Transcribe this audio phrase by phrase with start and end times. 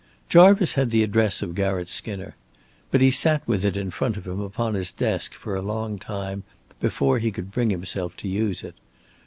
[0.29, 2.35] Jarvice had the address of Garratt Skinner.
[2.89, 5.99] But he sat with it in front of him upon his desk for a long
[5.99, 6.41] time
[6.79, 8.73] before he could bring himself to use it.